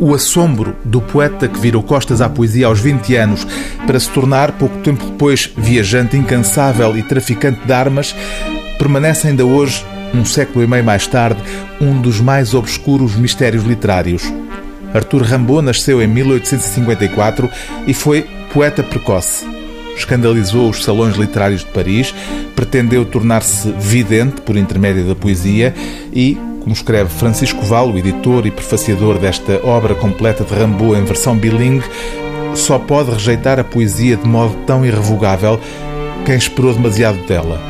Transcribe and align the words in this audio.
O 0.00 0.14
assombro 0.14 0.76
do 0.84 1.00
poeta 1.00 1.48
que 1.48 1.58
virou 1.58 1.82
costas 1.82 2.20
à 2.20 2.28
poesia 2.28 2.66
aos 2.66 2.78
20 2.78 3.16
anos 3.16 3.46
para 3.84 3.98
se 3.98 4.08
tornar, 4.10 4.52
pouco 4.52 4.78
tempo 4.78 5.04
depois, 5.04 5.50
viajante 5.56 6.16
incansável 6.16 6.96
e 6.96 7.02
traficante 7.02 7.66
de 7.66 7.72
armas, 7.72 8.14
permanece 8.78 9.26
ainda 9.26 9.44
hoje, 9.44 9.84
um 10.14 10.24
século 10.24 10.64
e 10.64 10.68
meio 10.68 10.84
mais 10.84 11.06
tarde, 11.06 11.42
um 11.80 12.00
dos 12.00 12.20
mais 12.20 12.54
obscuros 12.54 13.16
mistérios 13.16 13.64
literários. 13.64 14.22
Arthur 14.94 15.22
Rimbaud 15.22 15.62
nasceu 15.62 16.00
em 16.00 16.06
1854 16.06 17.50
e 17.86 17.92
foi 17.92 18.22
poeta 18.52 18.82
precoce. 18.82 19.57
Escandalizou 19.98 20.70
os 20.70 20.84
salões 20.84 21.16
literários 21.16 21.62
de 21.62 21.66
Paris, 21.66 22.14
pretendeu 22.54 23.04
tornar-se 23.04 23.72
vidente 23.72 24.40
por 24.42 24.56
intermédio 24.56 25.04
da 25.04 25.14
poesia 25.14 25.74
e, 26.12 26.38
como 26.60 26.72
escreve 26.72 27.10
Francisco 27.10 27.60
Val, 27.64 27.90
o 27.90 27.98
editor 27.98 28.46
e 28.46 28.50
prefaciador 28.52 29.18
desta 29.18 29.60
obra 29.64 29.96
completa 29.96 30.44
de 30.44 30.54
Rimbaud 30.54 30.96
em 30.96 31.04
versão 31.04 31.36
bilingue, 31.36 31.84
só 32.54 32.78
pode 32.78 33.10
rejeitar 33.10 33.58
a 33.58 33.64
poesia 33.64 34.16
de 34.16 34.26
modo 34.26 34.54
tão 34.66 34.86
irrevogável 34.86 35.60
quem 36.24 36.36
esperou 36.36 36.72
demasiado 36.72 37.18
dela. 37.26 37.60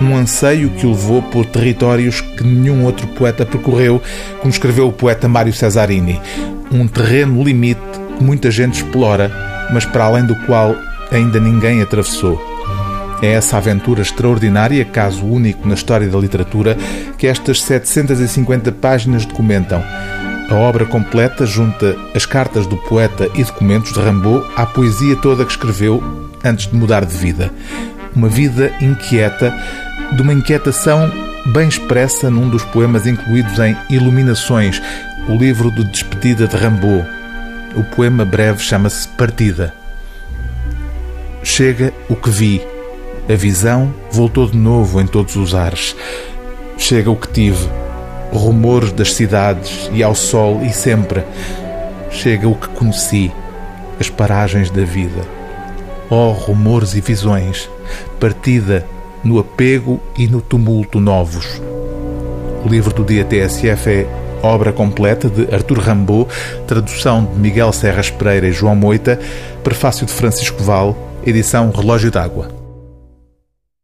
Um 0.00 0.16
anseio 0.16 0.70
que 0.70 0.86
o 0.86 0.90
levou 0.90 1.22
por 1.22 1.46
territórios 1.46 2.20
que 2.20 2.42
nenhum 2.42 2.84
outro 2.84 3.06
poeta 3.08 3.46
percorreu, 3.46 4.02
como 4.40 4.50
escreveu 4.50 4.88
o 4.88 4.92
poeta 4.92 5.28
Mário 5.28 5.52
Cesarini. 5.52 6.20
Um 6.72 6.88
terreno 6.88 7.42
limite 7.44 7.80
que 8.18 8.24
muita 8.24 8.50
gente 8.50 8.82
explora, 8.82 9.30
mas 9.72 9.84
para 9.84 10.04
além 10.04 10.26
do 10.26 10.34
qual 10.46 10.74
ainda 11.16 11.38
ninguém 11.40 11.80
atravessou. 11.82 12.40
É 13.22 13.32
essa 13.32 13.56
aventura 13.56 14.02
extraordinária, 14.02 14.84
caso 14.84 15.24
único 15.24 15.66
na 15.66 15.74
história 15.74 16.08
da 16.08 16.18
literatura, 16.18 16.76
que 17.16 17.26
estas 17.26 17.62
750 17.62 18.72
páginas 18.72 19.24
documentam. 19.24 19.82
A 20.50 20.54
obra 20.54 20.84
completa 20.84 21.46
junta 21.46 21.96
as 22.14 22.26
cartas 22.26 22.66
do 22.66 22.76
poeta 22.76 23.30
e 23.34 23.42
documentos 23.42 23.92
de 23.92 24.00
Rimbaud 24.00 24.46
à 24.54 24.66
poesia 24.66 25.16
toda 25.16 25.44
que 25.44 25.52
escreveu 25.52 26.02
antes 26.44 26.66
de 26.66 26.76
mudar 26.76 27.04
de 27.04 27.16
vida. 27.16 27.50
Uma 28.14 28.28
vida 28.28 28.70
inquieta, 28.80 29.54
de 30.12 30.20
uma 30.20 30.34
inquietação 30.34 31.10
bem 31.46 31.68
expressa 31.68 32.30
num 32.30 32.48
dos 32.48 32.62
poemas 32.64 33.06
incluídos 33.06 33.58
em 33.58 33.76
Iluminações, 33.88 34.82
o 35.28 35.34
livro 35.34 35.70
de 35.70 35.84
despedida 35.84 36.46
de 36.46 36.56
Rimbaud. 36.56 37.06
O 37.74 37.82
poema 37.96 38.24
breve 38.24 38.60
chama-se 38.60 39.08
Partida. 39.08 39.83
Chega 41.56 41.94
o 42.08 42.16
que 42.16 42.30
vi. 42.30 42.66
A 43.28 43.36
visão 43.36 43.94
voltou 44.10 44.50
de 44.50 44.56
novo 44.56 45.00
em 45.00 45.06
todos 45.06 45.36
os 45.36 45.54
ares. 45.54 45.94
Chega 46.76 47.08
o 47.08 47.14
que 47.14 47.28
tive. 47.28 47.68
Rumores 48.32 48.90
das 48.90 49.14
cidades 49.14 49.88
e 49.92 50.02
ao 50.02 50.16
sol 50.16 50.62
e 50.64 50.72
sempre. 50.72 51.22
Chega 52.10 52.48
o 52.48 52.56
que 52.56 52.66
conheci. 52.70 53.30
As 54.00 54.10
paragens 54.10 54.68
da 54.68 54.82
vida. 54.82 55.22
Oh, 56.10 56.32
rumores 56.32 56.96
e 56.96 57.00
visões. 57.00 57.70
Partida 58.18 58.84
no 59.22 59.38
apego 59.38 60.00
e 60.18 60.26
no 60.26 60.40
tumulto 60.40 60.98
novos. 60.98 61.62
O 62.64 62.68
livro 62.68 62.92
do 62.92 63.04
dia 63.04 63.24
TSF 63.24 63.90
é 63.90 64.06
obra 64.42 64.72
completa 64.72 65.30
de 65.30 65.54
Arthur 65.54 65.78
Rimbaud, 65.78 66.28
tradução 66.66 67.24
de 67.24 67.38
Miguel 67.38 67.72
Serras 67.72 68.10
Pereira 68.10 68.48
e 68.48 68.52
João 68.52 68.74
Moita, 68.74 69.20
prefácio 69.62 70.04
de 70.04 70.12
Francisco 70.12 70.60
Val, 70.60 71.13
edição 71.26 71.70
Relógio 71.70 72.10
d'Água. 72.10 72.63